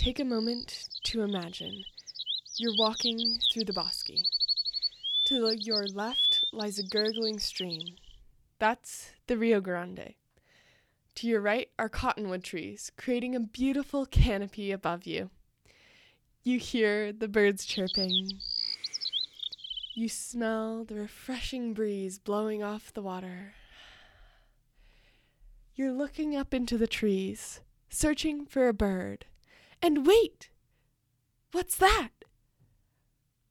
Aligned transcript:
Take 0.00 0.18
a 0.18 0.24
moment 0.24 0.88
to 1.02 1.20
imagine 1.20 1.84
you're 2.56 2.72
walking 2.78 3.38
through 3.52 3.64
the 3.64 3.74
bosque. 3.74 4.08
To 5.26 5.54
your 5.60 5.86
left 5.88 6.42
lies 6.54 6.78
a 6.78 6.82
gurgling 6.82 7.38
stream. 7.38 7.96
That's 8.58 9.10
the 9.26 9.36
Rio 9.36 9.60
Grande. 9.60 10.14
To 11.16 11.26
your 11.28 11.42
right 11.42 11.68
are 11.78 11.90
cottonwood 11.90 12.42
trees, 12.42 12.90
creating 12.96 13.36
a 13.36 13.40
beautiful 13.40 14.06
canopy 14.06 14.72
above 14.72 15.04
you. 15.04 15.28
You 16.44 16.58
hear 16.58 17.12
the 17.12 17.28
birds 17.28 17.66
chirping. 17.66 18.40
You 19.94 20.08
smell 20.08 20.82
the 20.82 20.94
refreshing 20.94 21.74
breeze 21.74 22.18
blowing 22.18 22.62
off 22.62 22.90
the 22.90 23.02
water. 23.02 23.52
You're 25.74 25.92
looking 25.92 26.34
up 26.34 26.54
into 26.54 26.78
the 26.78 26.86
trees, 26.86 27.60
searching 27.90 28.46
for 28.46 28.66
a 28.66 28.72
bird. 28.72 29.26
And 29.82 30.06
wait! 30.06 30.50
What's 31.52 31.76
that? 31.76 32.10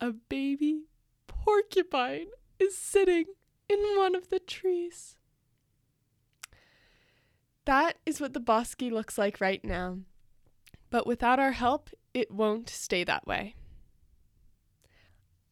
A 0.00 0.12
baby 0.12 0.82
porcupine 1.26 2.28
is 2.58 2.76
sitting 2.76 3.26
in 3.68 3.78
one 3.96 4.14
of 4.14 4.28
the 4.28 4.38
trees. 4.40 5.16
That 7.64 7.98
is 8.04 8.20
what 8.20 8.32
the 8.32 8.40
bosque 8.40 8.82
looks 8.82 9.18
like 9.18 9.40
right 9.40 9.64
now. 9.64 9.98
But 10.90 11.06
without 11.06 11.38
our 11.38 11.52
help, 11.52 11.90
it 12.14 12.30
won't 12.30 12.68
stay 12.68 13.02
that 13.04 13.26
way. 13.26 13.56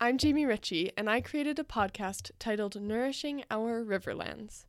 I'm 0.01 0.19
Jaimie 0.19 0.47
Ritchie, 0.47 0.93
and 0.97 1.09
I 1.09 1.21
created 1.21 1.59
a 1.59 1.65
podcast 1.65 2.31
titled 2.39 2.81
Nourishing 2.81 3.45
Our 3.51 3.85
Riverlands. 3.85 4.67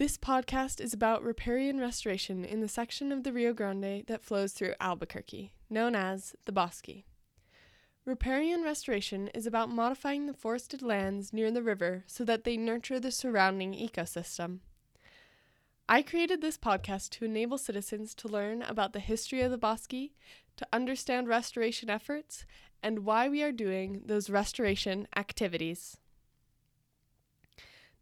This 0.00 0.16
podcast 0.16 0.80
is 0.80 0.94
about 0.94 1.22
riparian 1.22 1.78
restoration 1.78 2.42
in 2.42 2.62
the 2.62 2.68
section 2.68 3.12
of 3.12 3.22
the 3.22 3.34
Rio 3.34 3.52
Grande 3.52 4.06
that 4.06 4.24
flows 4.24 4.54
through 4.54 4.72
Albuquerque, 4.80 5.52
known 5.68 5.94
as 5.94 6.34
the 6.46 6.52
Bosque. 6.52 7.04
Riparian 8.06 8.62
restoration 8.62 9.28
is 9.34 9.46
about 9.46 9.68
modifying 9.68 10.24
the 10.24 10.32
forested 10.32 10.80
lands 10.80 11.34
near 11.34 11.50
the 11.50 11.62
river 11.62 12.04
so 12.06 12.24
that 12.24 12.44
they 12.44 12.56
nurture 12.56 12.98
the 12.98 13.10
surrounding 13.10 13.74
ecosystem. 13.74 14.60
I 15.86 16.00
created 16.00 16.40
this 16.40 16.56
podcast 16.56 17.10
to 17.10 17.26
enable 17.26 17.58
citizens 17.58 18.14
to 18.14 18.28
learn 18.28 18.62
about 18.62 18.94
the 18.94 19.00
history 19.00 19.42
of 19.42 19.50
the 19.50 19.58
Bosque, 19.58 19.90
to 19.90 20.66
understand 20.72 21.28
restoration 21.28 21.90
efforts, 21.90 22.46
and 22.82 23.00
why 23.00 23.28
we 23.28 23.42
are 23.42 23.52
doing 23.52 24.00
those 24.06 24.30
restoration 24.30 25.06
activities. 25.14 25.98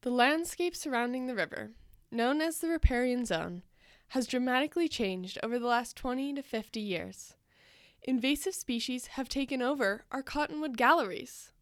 The 0.03 0.11
landscape 0.11 0.77
surrounding 0.77 1.27
the 1.27 1.35
river, 1.35 1.73
known 2.11 2.41
as 2.41 2.59
the 2.59 2.69
riparian 2.69 3.25
zone, 3.25 3.63
has 4.09 4.27
dramatically 4.27 4.89
changed 4.89 5.39
over 5.43 5.59
the 5.59 5.67
last 5.67 5.97
20 5.97 6.35
to 6.35 6.43
50 6.43 6.81
years. 6.81 7.35
Invasive 8.03 8.55
species 8.55 9.09
have 9.09 9.29
taken 9.29 9.61
over 9.61 10.05
our 10.11 10.23
cottonwood 10.23 10.77
galleries. 10.77 11.53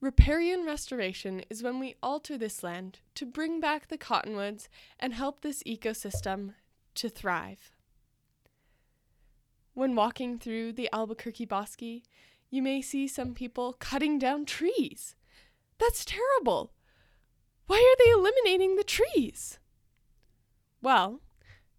Riparian 0.00 0.64
restoration 0.64 1.42
is 1.48 1.62
when 1.62 1.78
we 1.78 1.94
alter 2.02 2.36
this 2.36 2.62
land 2.62 2.98
to 3.14 3.24
bring 3.24 3.60
back 3.60 3.88
the 3.88 3.98
cottonwoods 3.98 4.68
and 4.98 5.14
help 5.14 5.40
this 5.40 5.62
ecosystem 5.64 6.54
to 6.94 7.08
thrive. 7.08 7.72
When 9.74 9.94
walking 9.94 10.38
through 10.38 10.72
the 10.72 10.88
Albuquerque 10.92 11.46
bosque, 11.46 12.02
you 12.50 12.62
may 12.62 12.82
see 12.82 13.08
some 13.08 13.32
people 13.32 13.72
cutting 13.78 14.18
down 14.18 14.44
trees. 14.44 15.16
That's 15.78 16.04
terrible. 16.04 16.72
Why 17.66 17.76
are 17.76 18.04
they 18.04 18.10
eliminating 18.10 18.76
the 18.76 18.84
trees? 18.84 19.58
Well, 20.82 21.20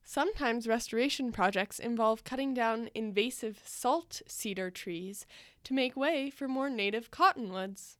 sometimes 0.06 0.66
restoration 0.66 1.34
projects 1.34 1.78
involve 1.78 2.24
cutting 2.24 2.54
down 2.54 2.90
invasive 2.96 3.62
salt 3.66 4.22
cedar 4.28 4.72
trees 4.72 5.26
to 5.66 5.74
make 5.74 5.98
way 5.98 6.30
for 6.30 6.48
more 6.48 6.70
native 6.70 7.12
cottonwoods. 7.12 7.98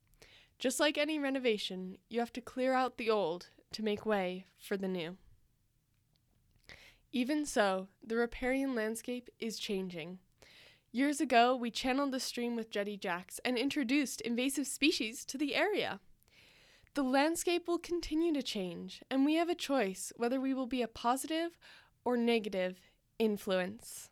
Just 0.60 0.80
like 0.80 0.98
any 0.98 1.20
renovation, 1.20 1.98
you 2.10 2.22
have 2.22 2.32
to 2.34 2.42
clear 2.42 2.74
out 2.74 2.98
the 2.98 3.10
old 3.10 3.50
to 3.74 3.84
make 3.84 4.06
way 4.06 4.46
for 4.58 4.78
the 4.78 4.88
new. 4.88 5.18
Even 7.12 7.46
so, 7.46 7.90
the 8.02 8.16
riparian 8.16 8.74
landscape 8.74 9.30
is 9.40 9.60
changing. 9.60 10.20
Years 10.94 11.20
ago, 11.20 11.54
we 11.56 11.70
channeled 11.70 12.12
the 12.12 12.20
stream 12.20 12.56
with 12.56 12.72
jetty 12.72 12.96
jacks 12.96 13.40
and 13.44 13.58
introduced 13.58 14.22
invasive 14.22 14.68
species 14.68 15.26
to 15.26 15.38
the 15.38 15.54
area. 15.54 16.00
The 16.96 17.04
landscape 17.04 17.68
will 17.68 17.80
continue 17.80 18.32
to 18.34 18.44
change, 18.44 19.02
and 19.10 19.26
we 19.26 19.34
have 19.36 19.50
a 19.50 19.56
choice 19.56 20.14
whether 20.16 20.40
we 20.40 20.54
will 20.54 20.68
be 20.68 20.84
a 20.84 20.88
positive 20.88 21.58
or 22.06 22.16
negative 22.16 22.80
influence. 23.18 24.12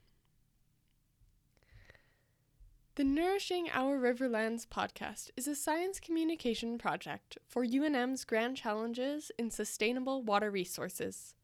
The 2.96 3.04
Nourishing 3.04 3.70
Our 3.72 4.00
Riverlands 4.00 4.66
podcast 4.66 5.30
is 5.38 5.48
a 5.48 5.56
science 5.56 6.00
communication 6.00 6.80
project 6.80 7.38
for 7.48 7.64
UNM's 7.64 8.26
Grand 8.26 8.58
Challenges 8.58 9.32
in 9.38 9.52
Sustainable 9.52 10.24
Water 10.24 10.50
Resources. 10.50 11.36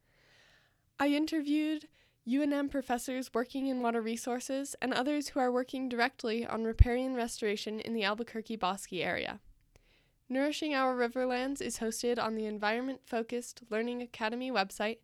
I 1.00 1.10
interviewed 1.10 1.88
UNM 2.28 2.72
professors 2.72 3.30
working 3.32 3.68
in 3.68 3.84
water 3.84 4.02
resources 4.02 4.76
and 4.82 4.92
others 4.92 5.30
who 5.30 5.40
are 5.40 5.52
working 5.52 5.88
directly 5.88 6.48
on 6.48 6.64
riparian 6.64 7.14
restoration 7.14 7.80
in 7.80 7.94
the 7.94 8.04
Albuquerque 8.04 8.56
Bosque 8.56 8.94
area. 8.94 9.40
Nourishing 10.30 10.76
Our 10.76 10.94
Riverlands 10.94 11.62
is 11.62 11.80
hosted 11.80 12.20
on 12.20 12.36
the 12.36 12.46
Environment 12.46 13.00
Focused 13.06 13.62
Learning 13.70 14.02
Academy 14.02 14.52
website, 14.52 14.98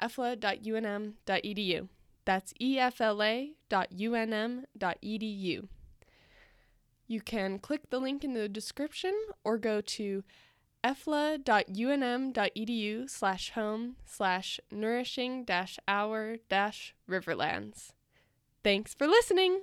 efla.unm.edu. 0.00 1.88
That's 2.26 2.52
efla.unm.edu. 2.60 3.54
You 7.08 7.20
can 7.20 7.58
click 7.60 7.88
the 7.88 8.00
link 8.00 8.24
in 8.24 8.34
the 8.34 8.48
description 8.48 9.14
or 9.44 9.56
go 9.58 9.80
to 9.80 10.24
efla.unm.edu 10.84 11.48
slash 13.08 13.50
home 13.52 13.96
slash 14.04 14.60
nourishing 14.70 15.44
dash 15.44 15.78
our 15.88 16.36
dash 16.50 16.94
riverlands. 17.08 17.92
Thanks 18.62 18.92
for 18.92 19.06
listening! 19.06 19.62